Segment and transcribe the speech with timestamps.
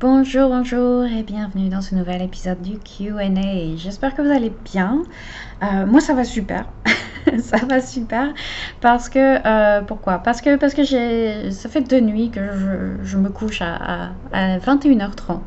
[0.00, 3.28] Bonjour, bonjour et bienvenue dans ce nouvel épisode du QA.
[3.76, 5.02] J'espère que vous allez bien.
[5.62, 6.64] Euh, moi, ça va super.
[7.38, 8.32] ça va super
[8.80, 10.20] parce que euh, pourquoi?
[10.20, 10.84] Parce que parce que
[11.50, 12.40] ça fait deux nuits que
[13.02, 15.38] je, me couche à, 21h30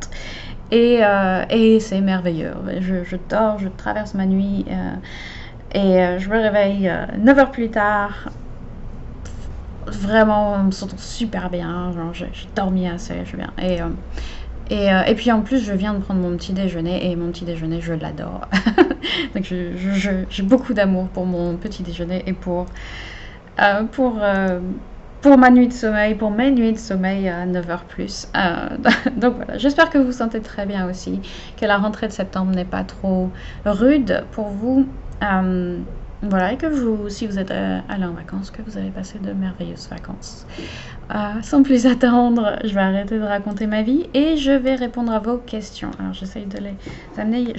[0.70, 2.54] et, euh, et c'est merveilleux.
[2.80, 4.68] Je, dors, je traverse ma nuit
[5.74, 8.30] et je me réveille 9 heures plus tard
[9.86, 13.80] vraiment on me sent super bien j'ai dormi assez je suis bien et
[14.74, 17.80] et, puis en plus, je viens de prendre mon petit déjeuner et mon petit déjeuner,
[17.80, 18.42] je l'adore.
[19.36, 22.66] Donc j'ai beaucoup d'amour pour mon petit déjeuner et pour,
[23.62, 24.60] euh, pour, euh,
[25.22, 28.28] pour ma nuit de sommeil, pour mes nuits de sommeil à 9h plus.
[29.16, 31.22] donc voilà, j'espère que vous vous sentez très bien aussi,
[31.60, 33.30] que la rentrée de septembre n'est pas trop
[33.66, 34.88] rude pour vous.
[36.30, 39.34] Voilà, et que vous, si vous êtes allé en vacances, que vous avez passé de
[39.34, 40.46] merveilleuses vacances.
[41.14, 45.12] Euh, sans plus attendre, je vais arrêter de raconter ma vie et je vais répondre
[45.12, 45.92] à vos questions.
[46.00, 46.76] Alors j'essaye de les
[47.18, 47.54] amener.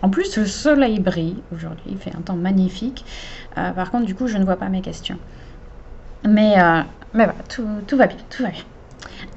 [0.00, 1.84] En plus, le soleil brille aujourd'hui.
[1.90, 3.04] Il fait un temps magnifique.
[3.58, 5.18] Euh, par contre, du coup, je ne vois pas mes questions.
[6.24, 6.80] Mais, euh,
[7.12, 8.64] mais voilà, tout, va bien, tout va bien.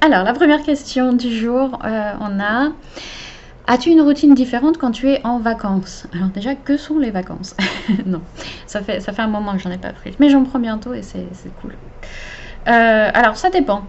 [0.00, 2.72] Alors la première question du jour, on a.
[3.66, 6.06] As-tu une routine différente quand tu es en vacances?
[6.12, 7.54] Alors déjà, que sont les vacances?
[8.06, 8.22] Non,
[8.66, 10.16] ça fait, ça fait un moment que j'en ai pas pris.
[10.18, 11.78] Mais j'en prends bientôt et c'est cool.
[12.68, 13.88] Euh, alors ça dépend.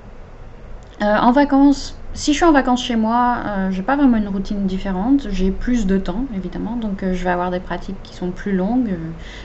[1.02, 4.28] Euh, en vacances, si je suis en vacances chez moi, euh, j'ai pas vraiment une
[4.28, 5.28] routine différente.
[5.30, 8.96] J'ai plus de temps, évidemment, donc je vais avoir des pratiques qui sont plus longues.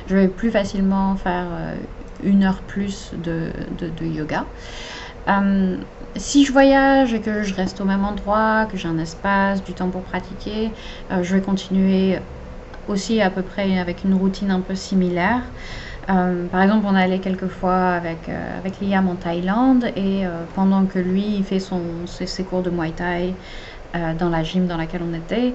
[0.07, 1.49] je vais plus facilement faire
[2.23, 4.47] une heure plus de, de yoga.
[6.19, 9.75] Si je voyage et que je reste au même endroit, que j'ai un espace, du
[9.75, 10.73] temps pour pratiquer,
[11.11, 12.19] je vais continuer
[12.89, 15.43] aussi à peu près avec une routine un peu similaire.
[16.11, 20.47] Euh, par exemple, on allait quelques fois avec, euh, avec Liam en Thaïlande et euh,
[20.55, 23.37] pendant que lui il fait son, ses, cours de Muay Thai
[24.19, 25.55] dans la gym dans laquelle on était,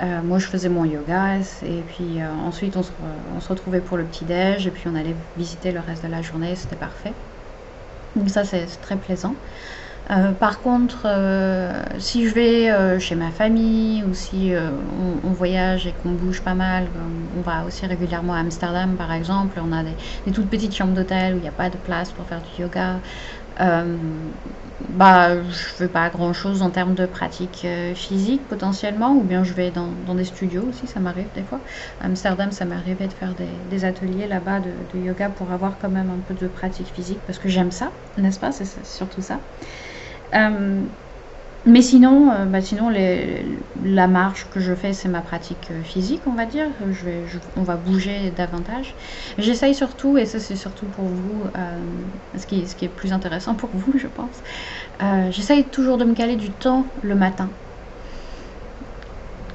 [0.00, 2.92] moi je faisais mon yoga et puis ensuite on se,
[3.36, 6.22] on se, retrouvait pour le petit-déj et puis on allait visiter le reste de la
[6.22, 7.12] journée, c'était parfait.
[8.16, 9.36] Donc ça c'est très plaisant.
[10.10, 14.52] Euh, par contre, euh, si je vais euh, chez ma famille ou si
[15.22, 16.90] on, voyage et qu'on bouge pas mal,
[17.34, 19.96] on va aussi régulièrement à Amsterdam par exemple, on a des,
[20.32, 23.00] toutes petites chambres d'hôtel où il n'y a pas de place pour faire du yoga.
[24.88, 29.54] bah, je fais pas grand chose en termes de pratique physique potentiellement, ou bien je
[29.54, 31.62] vais dans, des studios aussi, ça m'arrive des fois.
[32.00, 36.10] À Amsterdam, ça m'arrivait de faire des, ateliers là-bas de, yoga pour avoir quand même
[36.10, 38.52] un peu de pratique physique parce que j'aime ça, n'est-ce pas?
[38.52, 39.40] C'est surtout ça.
[40.34, 40.88] Euh,
[41.66, 42.90] mais sinon, euh, bah sinon
[43.76, 46.68] la marche que je fais, c'est ma pratique euh, physique, on va dire.
[47.56, 48.96] On va bouger davantage.
[49.38, 51.44] J'essaye surtout, et ça c'est surtout pour vous,
[52.34, 54.42] ce qui est plus intéressant pour vous, je pense.
[55.30, 57.56] J'essaye toujours de me caler du temps le matin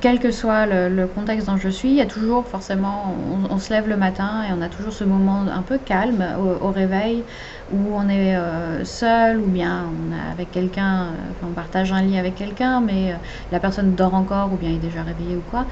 [0.01, 3.15] quel que soit le, contexte dans je suis, il y a toujours forcément,
[3.49, 6.23] on, se lève le matin et on a toujours ce moment un peu calme
[6.61, 7.25] au, réveil
[7.71, 11.11] où on est euh, seul ou bien on est avec quelqu'un, euh,
[11.43, 13.15] on partage un lit avec quelqu'un, mais euh,
[13.51, 15.65] la personne dort encore ou bien est déjà réveillée ou quoi.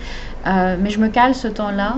[0.46, 1.98] mais je me cale ce temps-là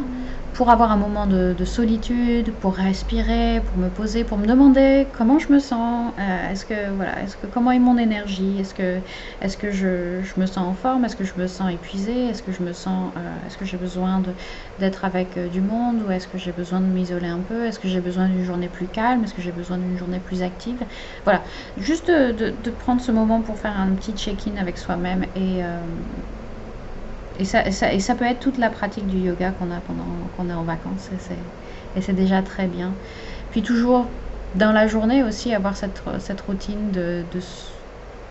[0.54, 5.40] pour avoir un moment de, solitude, pour respirer, pour me poser, pour me demander comment
[5.40, 9.02] je me sens, euh, est-ce que voilà, est-ce que comment est mon énergie, est-ce que
[9.42, 12.42] est-ce que je, je, me sens en forme, est-ce que je me sens épuisée, est-ce
[12.44, 14.22] que je me sens, euh, est-ce que j'ai besoin
[14.78, 17.80] d'être avec euh, du monde ou est-ce que j'ai besoin de m'isoler un peu, est-ce
[17.80, 20.84] que j'ai besoin d'une journée plus calme, est-ce que j'ai besoin d'une journée plus active,
[21.26, 21.44] voilà,
[21.78, 25.62] juste de, de, prendre ce moment pour faire un petit check-in avec soi-même et
[27.40, 30.50] et ça, et ça, peut être toute la pratique du yoga qu'on a pendant qu'on
[30.50, 31.10] est en vacances.
[31.96, 32.94] Et c'est déjà très bien.
[33.50, 34.12] Puis toujours
[34.56, 36.02] dans la journée aussi avoir cette,
[36.42, 37.26] routine de,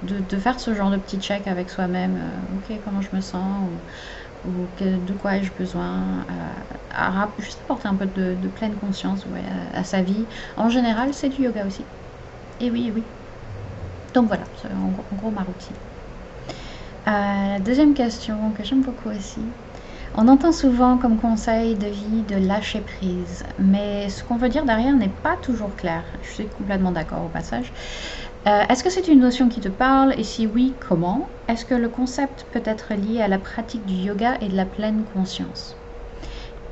[0.02, 2.16] de, faire ce genre de petit check avec soi-même.
[2.16, 3.70] Euh, ok, comment je me sens
[4.44, 9.26] ou, de quoi ai-je besoin euh, Juste apporter un peu de, pleine conscience
[9.72, 10.28] à, sa vie.
[10.56, 11.86] En général, c'est du yoga aussi.
[12.60, 13.04] Et oui, oui.
[14.12, 15.76] Donc voilà, c'est en gros ma routine.
[17.08, 19.54] Euh, deuxième question que j'aime beaucoup aussi.
[20.14, 24.64] On entend souvent comme conseil de vie de lâcher prise, mais ce qu'on veut dire
[24.64, 26.04] derrière n'est pas toujours clair.
[26.20, 27.72] Je suis complètement d'accord au passage.
[28.46, 30.14] Euh, est-ce que c'est une notion qui te parle?
[30.18, 31.30] Et si oui, comment?
[31.48, 34.66] Est-ce que le concept peut être lié à la pratique du yoga et de la
[34.66, 35.76] pleine conscience?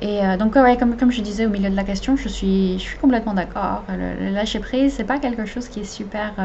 [0.01, 3.33] Et euh, donc, comme, comme je disais au milieu de la question, je suis, complètement
[3.33, 3.85] d'accord.
[3.89, 6.35] Le, lâcher prise, c'est pas quelque chose qui est super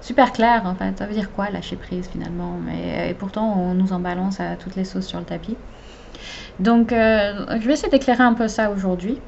[0.00, 0.98] super clair en fait.
[0.98, 2.58] Ça veut dire quoi lâcher prise finalement?
[2.64, 5.56] Mais, Et pourtant, on nous en balance à toutes les sauces sur le tapis.
[6.58, 9.18] Donc, euh, je vais essayer d'éclairer un peu ça aujourd'hui.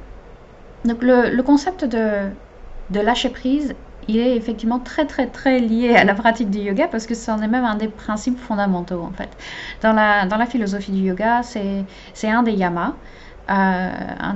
[0.84, 2.28] Donc, le, concept de,
[2.90, 3.74] de, lâcher prise
[4.08, 7.40] il est effectivement très très très lié à la pratique du yoga parce que c'en
[7.40, 9.28] est même un des principes fondamentaux en fait.
[9.80, 12.94] Dans la, dans la philosophie du yoga, c'est un des yamas.
[13.50, 13.90] Euh,
[14.20, 14.34] un,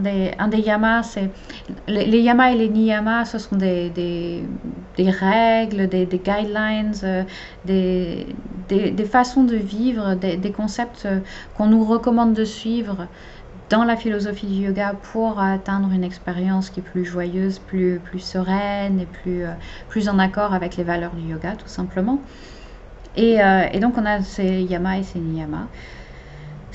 [0.49, 1.31] des, yamas, c'est
[1.87, 3.93] les, yamas et les niyamas, ce sont des,
[4.99, 7.23] règles, des, guidelines, euh,
[7.65, 11.21] des, façons de vivre, des, concepts euh,
[11.57, 13.07] qu'on nous recommande de suivre
[13.71, 19.01] dans la philosophie du yoga pour atteindre une expérience qui est plus joyeuse, plus, sereine
[19.01, 19.07] et
[19.89, 22.21] plus, en accord avec les valeurs du yoga, tout simplement.
[23.17, 23.39] Et
[23.81, 25.69] donc on a ces yamas et ces niyamas.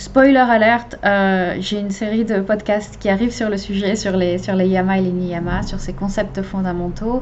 [0.02, 4.40] Spoiler alerte, euh, j'ai une série de podcasts qui arrivent sur le sujet, sur les,
[4.40, 7.22] sur les yama et les niyama, sur ces concepts fondamentaux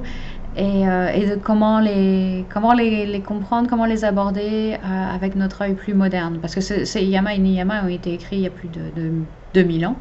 [0.56, 5.36] et, euh, et de comment, les, comment les, les, comprendre, comment les aborder euh, avec
[5.36, 6.40] notre œil plus moderne.
[6.40, 9.12] Parce que ces yama et niyama ont été écrits il y a plus de, de
[9.56, 9.98] 2000 ans.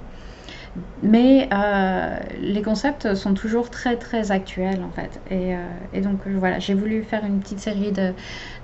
[1.02, 5.20] Mais euh, les concepts sont toujours très très actuels en fait.
[5.30, 5.58] Et, euh,
[5.92, 8.12] et donc voilà, j'ai voulu faire une petite série de,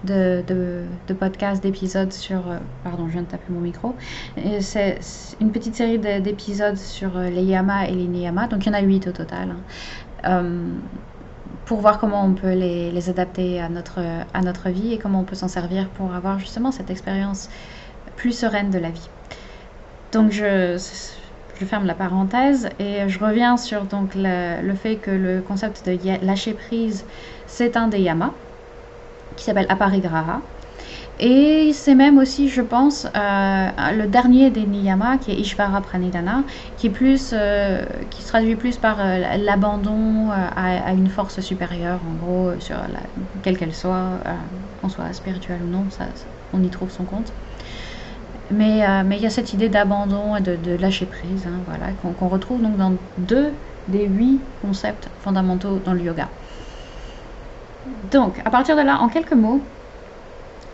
[0.05, 2.51] de, podcasts, d'épisodes sur...
[2.51, 3.95] Euh, pardon, je viens de taper mon micro.
[4.61, 4.99] C'est
[5.41, 8.49] une petite série d'épisodes sur les yamas et les niyamas.
[8.49, 9.55] Donc il y en a huit au total.
[10.25, 10.45] Hein.
[11.67, 14.01] pour voir comment on peut les, les, adapter à notre,
[14.33, 17.49] à notre vie et comment on peut s'en servir pour avoir justement cette expérience
[18.17, 19.09] plus sereine de la vie.
[20.13, 20.79] Donc je
[21.59, 25.97] je ferme la parenthèse et je reviens sur donc le, fait que le concept de
[26.25, 27.05] lâcher prise,
[27.47, 28.33] c'est un des yamas
[29.37, 30.41] qui s'appelle aparigraha.
[31.21, 36.43] Et c'est même aussi, je pense, euh, le dernier des niyamas, qui est Ishvara Pranidhana,
[36.77, 42.15] qui, plus, euh, qui se traduit plus par euh, l'abandon à, une force supérieure, en
[42.15, 42.77] gros, sur
[43.43, 44.19] quelle qu'elle soit,
[44.81, 46.07] qu'on soit spirituel ou non, ça,
[46.53, 47.33] on y trouve son compte.
[48.55, 51.93] Mais, euh, mais il y a cette idée d'abandon et de, lâcher prise, hein, voilà,
[51.93, 53.53] qu'on retrouve donc dans deux
[53.89, 56.29] des huit concepts fondamentaux dans le yoga.
[58.13, 59.61] Donc, à partir de là, en quelques mots,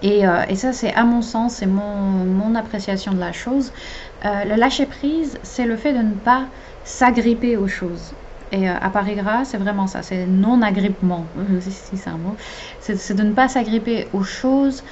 [0.02, 3.72] et, euh, et ça c'est à mon sens, c'est mon, mon, appréciation de la chose,
[4.24, 6.46] euh, le lâcher prise, c'est le fait de ne pas
[6.84, 8.12] s'agripper aux choses.
[8.52, 11.24] Et à Paris Gras, c'est vraiment ça, c'est non-agrippement,
[11.60, 12.36] si c'est un mot,
[12.80, 14.82] c'est de ne pas s'agripper aux choses,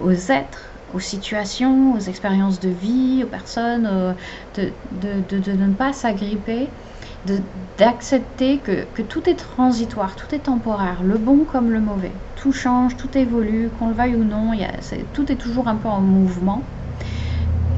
[0.00, 4.16] aux êtres, aux situations, aux expériences de vie, aux personnes,
[4.54, 6.74] de, de, de, ne pas s'agripper,
[7.24, 12.22] d'accepter que, que, tout est transitoire, tout est temporaire, le bon comme le mauvais.
[12.34, 14.52] Tout change, tout évolue, qu'on le veuille ou non,
[15.12, 16.79] tout est toujours un peu en mouvement.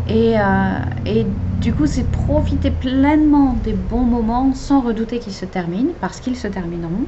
[0.07, 5.45] Et, euh, et du coup, c'est profiter pleinement des bons moments sans redouter qu'ils se
[5.45, 7.07] terminent, parce qu'ils se termineront.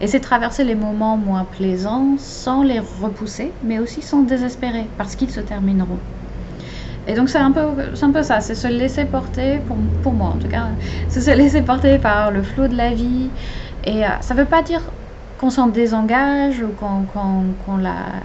[0.00, 5.14] Et c'est traverser les moments moins plaisants sans les repousser, mais aussi sans désespérer, parce
[5.14, 6.00] qu'ils se termineront.
[7.06, 10.68] Et donc c'est un peu, ça, c'est se laisser porter, pour, moi en tout cas,
[11.08, 13.30] c'est se laisser porter par le flot de la vie.
[13.84, 14.80] Et euh, ça ne veut pas dire
[15.36, 18.22] qu'on s'en désengage ou qu'on la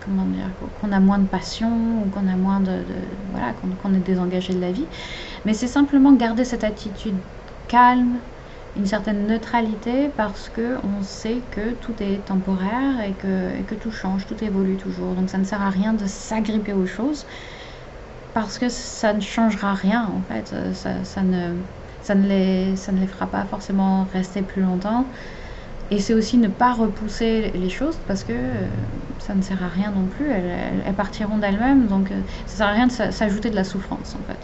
[0.00, 0.50] comment dire,
[0.80, 2.84] qu'on a moins de passion ou qu'on a moins de,
[3.30, 4.88] voilà, qu'on, est désengagé de la vie.
[5.44, 7.22] Mais c'est simplement garder cette attitude
[7.68, 8.20] calme,
[8.76, 13.90] une certaine neutralité parce que on sait que tout est temporaire et que, que, tout
[13.90, 15.14] change, tout évolue toujours.
[15.14, 17.26] Donc ça ne sert à rien de s'agripper aux choses
[18.32, 20.54] parce que ça ne changera rien en fait.
[20.74, 21.62] Ça, ne,
[22.00, 25.10] ça, ne les, ça ne les fera pas forcément rester plus longtemps.
[25.90, 28.32] Et c'est aussi ne pas repousser les choses parce que
[29.18, 30.30] ça ne sert à rien non plus.
[30.30, 31.86] Elles, partiront d'elles-mêmes.
[31.86, 34.38] Donc ça ne sert à rien de s'ajouter de la souffrance en fait.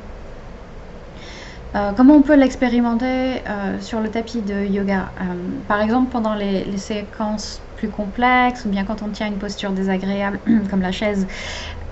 [1.77, 5.11] Euh, comment on peut l'expérimenter euh, sur le tapis de yoga?
[5.21, 5.25] Euh,
[5.69, 10.41] Par exemple, pendant les, séquences plus complexes, ou bien quand on tient une posture désagréable,
[10.71, 11.27] comme la chaise,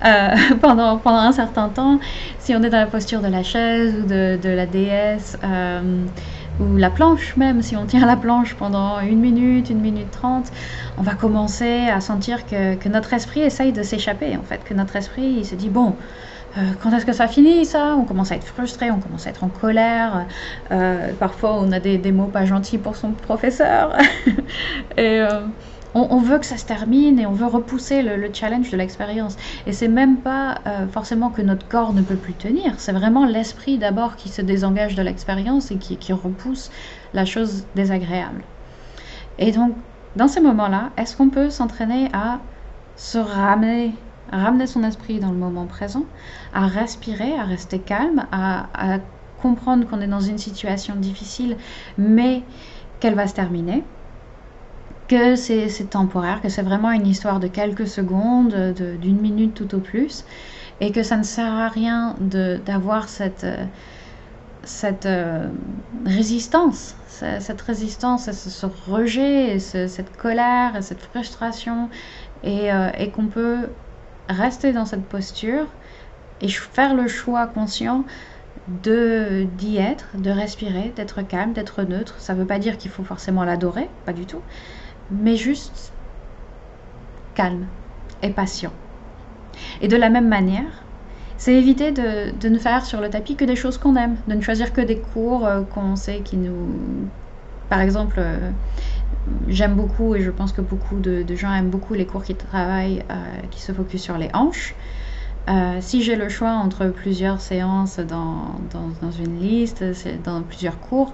[0.61, 1.99] pendant, pendant un certain temps,
[2.39, 5.37] si on est dans la posture de la chaise ou de, de la déesse,
[6.59, 10.47] ou la planche même, si on tient la planche pendant une minute, une minute trente,
[10.97, 14.73] on va commencer à sentir que, que notre esprit essaye de s'échapper, en fait, que
[14.73, 15.95] notre esprit il se dit, bon,
[16.57, 17.95] euh, quand est-ce que ça finit ça?
[17.97, 20.25] On commence à être frustré, on commence à être en colère.
[20.71, 23.97] Euh, parfois, on a des, mots pas gentils pour son professeur.
[24.97, 25.41] et euh,
[25.95, 29.37] on, veut que ça se termine et on veut repousser le, le challenge de l'expérience.
[29.65, 32.75] Et c'est même pas euh, forcément que notre corps ne peut plus tenir.
[32.77, 36.69] C'est vraiment l'esprit d'abord qui se désengage de l'expérience et qui repousse
[37.13, 38.43] la chose désagréable.
[39.39, 39.73] Et donc,
[40.15, 42.39] dans ces moments-là, est-ce qu'on peut s'entraîner à
[42.95, 43.93] se ramener
[44.31, 46.03] ramener son esprit dans le moment présent,
[46.53, 48.67] à respirer, à rester calme, à,
[49.41, 51.57] comprendre qu'on est dans une situation difficile,
[51.99, 52.41] mais
[52.99, 53.83] qu'elle va se terminer,
[55.07, 59.79] que c'est temporaire, que c'est vraiment une histoire de quelques secondes, d'une minute tout au
[59.79, 60.25] plus,
[60.81, 62.15] et que ça ne sert à rien
[62.65, 63.45] d'avoir cette...
[64.63, 65.47] cette euh,
[66.05, 71.89] résistance, cette résistance, ce, rejet, cette colère, cette frustration,
[72.43, 73.69] et, euh, et qu'on peut
[74.29, 75.67] rester dans cette posture
[76.41, 78.03] et faire le choix conscient
[78.67, 82.15] d'y être, de respirer, d'être calme, d'être neutre.
[82.19, 84.41] Ça ne veut pas dire qu'il faut forcément l'adorer, pas du tout,
[85.11, 85.91] mais juste
[87.33, 87.65] calme
[88.21, 88.71] et patient.
[89.81, 90.83] Et de la même manière,
[91.37, 94.41] c'est éviter de, ne faire sur le tapis que des choses qu'on aime, de ne
[94.41, 96.69] choisir que des cours euh, qu'on sait qui nous...
[97.69, 98.51] Par exemple, euh,
[99.47, 103.03] j'aime beaucoup, et je pense que beaucoup de, gens aiment beaucoup les cours qui travaillent,
[103.09, 103.15] euh,
[103.51, 104.75] qui se focusent sur les hanches.
[105.81, 108.55] si j'ai le choix entre plusieurs séances dans,
[109.01, 109.83] dans une liste,
[110.23, 111.11] dans plusieurs cours,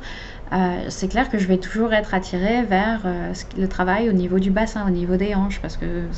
[0.53, 4.37] euh, c'est clair que je vais toujours être attirée vers euh, le travail au niveau
[4.37, 6.09] du bassin, au niveau des hanches, parce que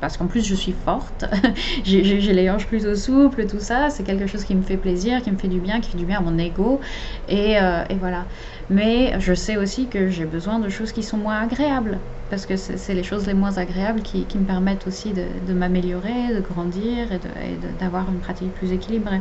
[0.00, 1.24] parce qu'en plus je suis forte,
[1.84, 5.30] j'ai les hanches plutôt souples, tout ça, c'est quelque chose qui me fait plaisir, qui
[5.30, 6.80] me fait du bien, qui fait du bien à mon ego,
[7.28, 8.26] et, euh, voilà.
[8.70, 12.56] Mais je sais aussi que j'ai besoin de choses qui sont moins agréables, parce que
[12.56, 17.56] c'est les choses les moins agréables qui, me permettent aussi de, m'améliorer, de grandir et
[17.78, 19.20] d'avoir une pratique plus équilibrée.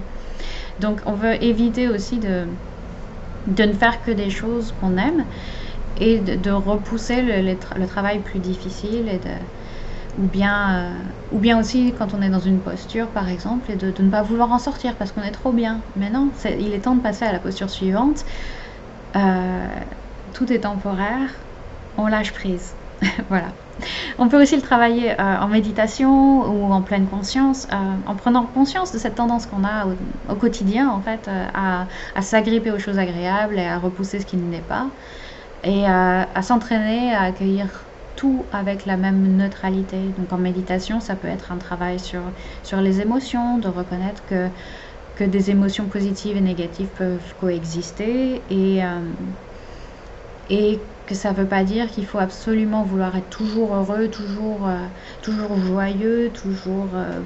[0.80, 2.48] Donc on veut éviter aussi de
[3.50, 5.26] de ne faire que des choses qu'on aime
[5.98, 9.10] et de, repousser le, travail plus difficile
[10.18, 10.94] ou bien, euh,
[11.32, 14.22] ou bien aussi quand on est dans une posture par exemple et de, ne pas
[14.22, 15.82] vouloir en sortir parce qu'on est trop bien.
[15.96, 18.26] Mais non, il est temps de passer à la posture suivante.
[19.16, 19.68] Euh,
[20.34, 21.30] tout est temporaire,
[21.98, 22.76] on lâche prise.
[23.30, 23.54] voilà.
[24.18, 28.46] On peut aussi le travailler euh, en méditation ou en pleine conscience, euh, en prenant
[28.46, 29.88] conscience de cette tendance qu'on a
[30.30, 31.46] au, quotidien, en fait, euh,
[32.16, 34.88] à, s'agripper aux choses agréables et à repousser ce qui n'est pas,
[35.64, 37.68] et à s'entraîner à accueillir
[38.16, 39.98] tout avec la même neutralité.
[40.18, 42.22] Donc en méditation, ça peut être un travail sur,
[42.64, 44.48] sur les émotions, de reconnaître que,
[45.16, 48.82] que des émotions positives et négatives peuvent coexister et,
[50.50, 54.68] et que ça ne veut pas dire qu'il faut absolument vouloir être toujours heureux, toujours,
[54.68, 54.88] euh,
[55.22, 57.24] toujours joyeux, toujours euh,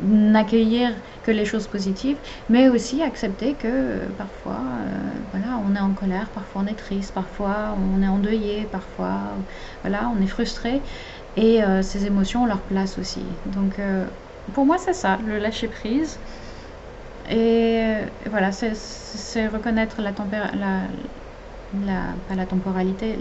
[0.00, 0.90] n'accueillir
[1.22, 4.62] que les choses positives, mais aussi accepter que euh, parfois,
[5.30, 9.44] voilà, on est en colère, parfois on est triste, parfois on est endeuillé, parfois,
[9.82, 10.82] voilà, on est frustré,
[11.36, 13.40] et ces émotions ont leur place aussi.
[13.46, 13.80] Donc,
[14.52, 16.20] pour moi, c'est ça, le lâcher prise.
[17.28, 20.12] Et voilà, c'est reconnaître la,
[20.54, 20.88] la,
[21.72, 23.16] la, pas la temporalité,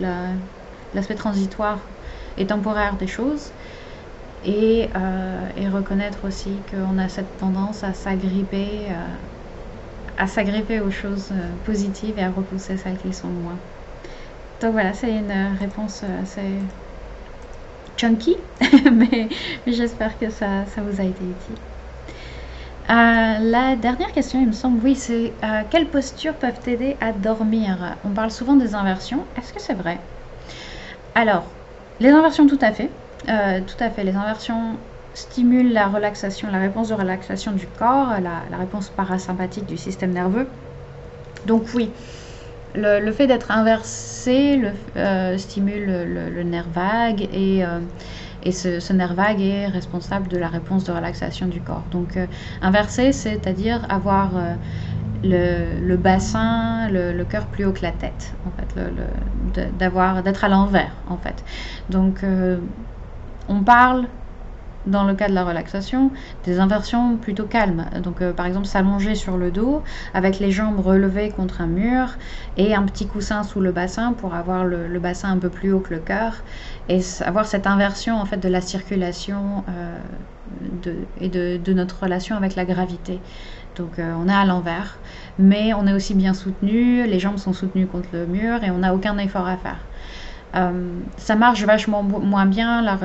[0.94, 1.90] l'aspect transitoire
[2.38, 3.54] et temporaire des choses.
[4.44, 9.18] Et, euh, et reconnaître aussi qu'on a cette tendance à s'agripper, euh,
[10.18, 13.62] à s'agripper aux choses euh, positives et à repousser celles qui sont moins.
[14.62, 16.68] Donc voilà, c'est une réponse assez
[17.98, 18.48] chunky,
[18.94, 19.30] mais,
[19.66, 21.67] mais j'espère que ça, ça vous a été utile.
[22.90, 27.12] Euh, la dernière question, il me semble, oui, c'est euh, quelles postures peuvent t'aider à
[27.12, 27.98] dormir?
[28.06, 29.26] On parle souvent des inversions.
[29.38, 30.00] Est-ce que c'est vrai?
[31.14, 31.46] Alors,
[32.00, 32.90] les inversions, tout à fait.
[33.28, 34.06] Euh, tout à fait.
[34.06, 34.78] Les inversions
[35.14, 40.48] stimulent la relaxation, la réponse de relaxation du corps, la, réponse parasympathique du système nerveux.
[41.46, 41.92] Donc oui,
[42.74, 47.64] le, fait d'être inversé le, stimule le, nerf vague et
[48.44, 51.84] et ce, nerf vague est responsable de la réponse de relaxation du corps.
[51.92, 52.28] Donc euh,
[52.62, 54.54] inversé, c'est-à-dire avoir euh,
[55.24, 60.92] le, bassin, le, cœur plus haut que la tête, en fait, d'avoir, d'être à l'envers,
[61.10, 61.44] en fait.
[61.90, 62.58] Donc euh,
[63.48, 64.08] on parle
[64.88, 66.12] dans le cas de la relaxation,
[66.46, 67.86] des inversions plutôt calmes.
[68.04, 72.18] Donc, par exemple, s'allonger sur le dos avec les jambes relevées contre un mur
[72.58, 75.80] et un petit coussin sous le bassin pour avoir le, bassin un peu plus haut
[75.80, 76.44] que le cœur
[76.90, 79.98] et avoir cette inversion en fait de la circulation euh,
[81.20, 83.20] et de, de, notre relation avec la gravité.
[83.76, 85.00] Donc euh, on est à l'envers,
[85.38, 88.80] mais on est aussi bien soutenu, les jambes sont soutenues contre le mur et on
[88.80, 89.80] n'a aucun effort à faire.
[90.58, 90.72] Euh,
[91.18, 92.98] ça marche vachement moins bien la,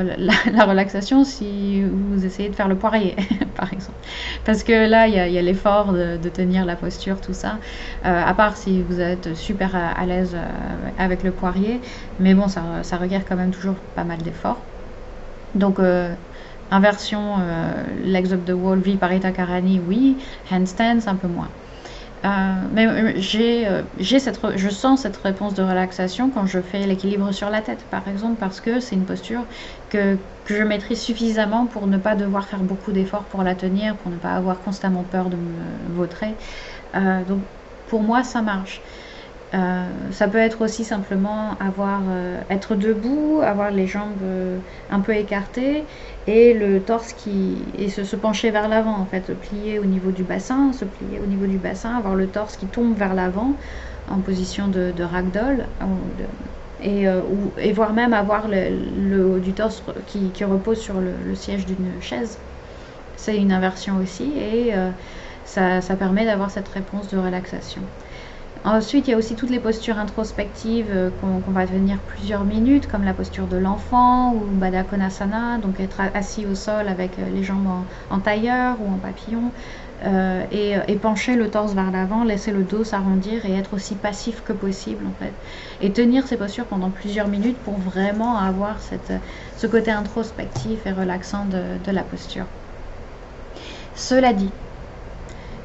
[0.52, 3.16] la, relaxation si vous essayez de faire le poirier,
[3.56, 3.98] par exemple.
[4.44, 7.58] Parce que là, il y a, l'effort de, tenir la posture, tout ça.
[8.06, 11.80] Euh, à part si vous êtes super à, l'aise euh, avec le poirier.
[12.20, 14.60] Mais bon, ça, ça, requiert quand même toujours pas mal d'efforts.
[15.54, 15.78] Donc,
[16.70, 17.36] inversion,
[18.02, 20.16] legs up the wall, Viparita Karani, oui.
[20.50, 21.48] Handstands, un peu moins.
[22.24, 26.62] Euh, mais euh, j'ai, euh, j'ai cette, je sens cette réponse de relaxation quand je
[26.62, 29.48] fais l'équilibre sur la tête, par exemple, parce que c'est une posture
[29.88, 33.96] que, que, je maîtrise suffisamment pour ne pas devoir faire beaucoup d'efforts pour la tenir,
[33.98, 36.36] pour ne pas avoir constamment peur de me vautrer.
[37.26, 37.46] donc,
[37.86, 38.82] pour moi, ça marche.
[39.54, 45.00] Euh, ça peut être aussi simplement avoir, euh, être debout, avoir les jambes euh, un
[45.00, 45.84] peu écartées
[46.26, 50.24] et le torse qui et se, pencher vers l'avant en fait, plier au niveau du
[50.24, 53.58] bassin, se plier au niveau du bassin, avoir le torse qui tombe vers l'avant
[54.08, 55.66] en position de, ragdoll
[56.80, 57.06] et,
[57.72, 62.38] voire même avoir le, haut du torse qui, repose sur le, siège d'une chaise.
[63.16, 64.72] C'est une inversion aussi et
[65.44, 67.82] ça, ça permet d'avoir cette réponse de relaxation.
[68.64, 72.86] Ensuite, il y a aussi toutes les postures introspectives euh, qu'on va tenir plusieurs minutes,
[72.86, 77.28] comme la posture de l'enfant ou Baddha Konasana, donc être assis au sol avec euh,
[77.28, 77.66] les jambes
[78.08, 79.50] en, tailleur ou en papillon,
[80.04, 84.44] euh, et, pencher le torse vers l'avant, laisser le dos s'arrondir et être aussi passif
[84.44, 85.32] que possible en fait.
[85.80, 91.46] Et tenir ces postures pendant plusieurs minutes pour vraiment avoir ce côté introspectif et relaxant
[91.46, 92.46] de la posture.
[93.94, 94.52] Cela dit,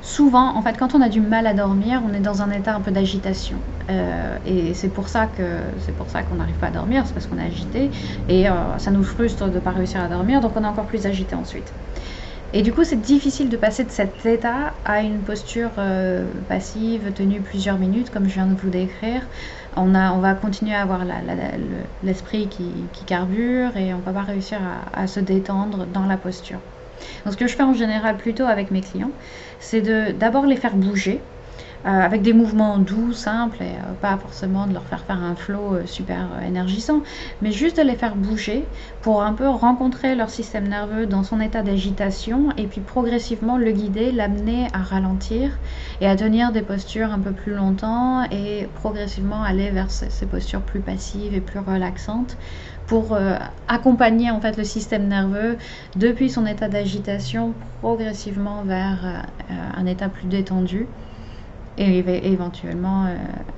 [0.07, 2.73] souvent, en fait, quand on a du mal à dormir, on est dans un état
[2.73, 3.57] un peu d'agitation.
[3.89, 5.43] Euh, et c'est pour ça que
[5.79, 7.91] c'est pour ça qu'on n'arrive pas à dormir, c'est parce qu'on est agité.
[8.29, 10.85] Et euh, ça nous frustre de ne pas réussir à dormir, donc on est encore
[10.85, 11.73] plus agité ensuite.
[12.53, 17.11] Et du coup, c'est difficile de passer de cet état à une posture euh, passive,
[17.11, 19.27] tenue plusieurs minutes, comme je viens de vous décrire.
[19.75, 21.01] On, a, on va continuer à avoir
[22.01, 24.59] l'esprit qui, carbure et on ne va pas réussir
[24.93, 26.59] à se détendre dans la posture.
[27.25, 29.11] Donc ce que je fais en général plutôt avec mes clients,
[29.59, 29.81] c'est
[30.17, 31.21] d'abord les faire bouger.
[31.85, 35.35] Euh, avec des mouvements doux, simples, et euh, pas forcément de leur faire faire un
[35.35, 37.01] flow euh, super énergisant,
[37.41, 38.65] mais juste de les faire bouger
[39.01, 43.71] pour un peu rencontrer leur système nerveux dans son état d'agitation et puis progressivement le
[43.71, 45.51] guider, l'amener à ralentir
[46.01, 50.61] et à tenir des postures un peu plus longtemps et progressivement aller vers ces postures
[50.61, 52.37] plus passives et plus relaxantes
[52.87, 53.35] pour euh,
[53.67, 55.57] accompagner en fait le système nerveux
[55.95, 60.87] depuis son état d'agitation progressivement vers euh, un état plus détendu
[61.79, 61.99] et
[62.31, 63.05] éventuellement,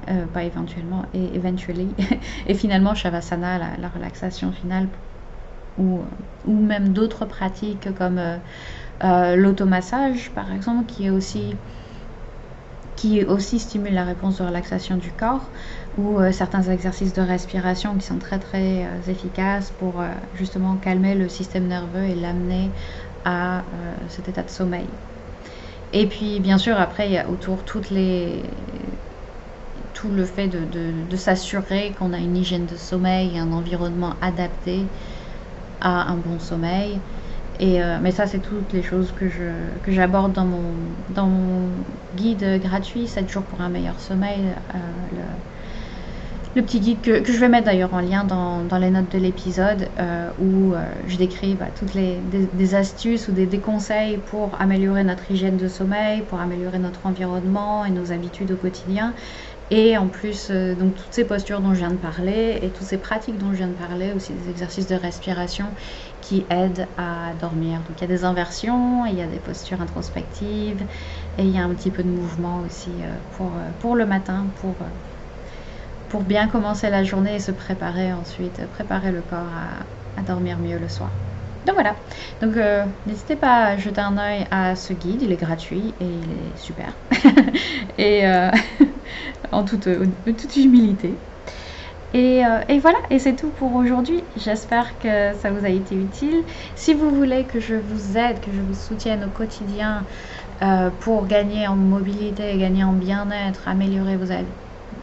[0.09, 1.95] euh, pas éventuellement, et eventually,
[2.48, 4.89] et finalement Shavasana, la, la relaxation finale,
[5.77, 6.01] ou,
[6.43, 8.19] ou même d'autres pratiques comme
[9.01, 11.55] l'automassage par exemple, qui est aussi
[13.00, 15.51] qui aussi stimule la réponse de relaxation du corps,
[15.98, 20.75] ou euh, certains exercices de respiration qui sont très très euh, efficaces pour euh, justement
[20.77, 22.73] calmer le système nerveux et l'amener
[23.26, 23.65] à
[24.08, 24.88] cet état de sommeil.
[25.91, 28.43] Et puis bien sûr après il y a autour toutes les
[29.93, 30.65] tout le fait de,
[31.04, 34.91] de s'assurer qu'on a une hygiène de sommeil et un environnement adapté
[35.82, 37.02] à un bon sommeil.
[37.62, 39.26] Euh, mais ça, c'est toutes les choses que,
[39.91, 41.69] j'aborde dans mon,
[42.15, 44.41] guide gratuit, 7 jours pour un meilleur sommeil.
[44.74, 44.78] Euh,
[46.56, 49.19] le, petit guide que, je vais mettre d'ailleurs en lien dans, dans les notes de
[49.19, 50.74] l'épisode, euh, où
[51.08, 52.17] je décris bah, toutes les
[52.54, 57.06] des, astuces ou des, des, conseils pour améliorer notre hygiène de sommeil, pour améliorer notre
[57.06, 59.13] environnement et nos habitudes au quotidien.
[59.71, 62.97] Et en plus, donc toutes ces postures dont je viens de parler et toutes ces
[62.97, 65.65] pratiques dont je viens de parler, aussi des exercices de respiration
[66.21, 67.79] qui aident à dormir.
[67.88, 70.82] Donc il y a des inversions, il y a des postures introspectives
[71.38, 74.05] et il y a un petit peu de mouvement aussi euh, pour, euh, pour le
[74.05, 74.86] matin, pour, euh,
[76.10, 79.47] pour bien commencer la journée et se préparer ensuite, préparer le corps
[80.17, 81.10] à, dormir mieux le soir.
[81.65, 81.95] Donc voilà,
[82.41, 82.55] donc
[83.05, 86.58] n'hésitez pas à jeter un oeil à ce guide, il est gratuit et il est
[86.58, 86.93] super.
[87.97, 88.23] et
[89.52, 91.23] en toute, en toute humilité.
[92.15, 94.30] Euh, et, voilà, et c'est tout pour aujourd'hui.
[94.36, 96.43] J'espère que ça vous a été utile.
[96.75, 100.08] Si vous voulez que je vous aide, que je vous soutienne au quotidien
[100.63, 104.32] euh, pour gagner en mobilité, gagner en bien-être, améliorer vos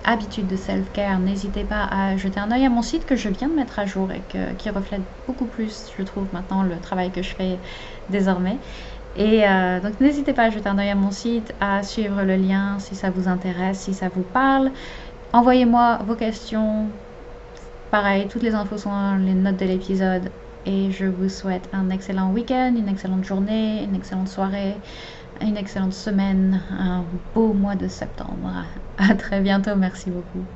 [0.05, 3.49] habitudes de self-care, n'hésitez pas à jeter un œil à mon site que je viens
[3.49, 4.27] de mettre à jour et
[4.59, 7.61] qui reflète beaucoup plus, je trouve, maintenant le travail que je fais
[8.09, 8.61] désormais.
[9.17, 12.37] Et euh, donc n'hésitez pas à jeter un œil à mon site, à suivre le
[12.37, 14.73] lien si ça vous intéresse, si ça vous parle.
[15.33, 16.99] Envoyez-moi vos questions.
[17.91, 20.33] Pareil, toutes les infos sont dans les notes de l'épisode.
[20.67, 24.83] Et je vous souhaite un excellent week-end, une excellente journée, une excellente soirée,
[25.41, 28.67] une excellente semaine, un beau mois de septembre.
[28.99, 30.47] À très bientôt, merci beaucoup.